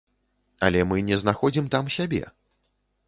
[0.67, 2.23] Але мы не знаходзім там сябе.